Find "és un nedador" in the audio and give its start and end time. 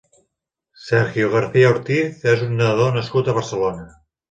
2.33-2.99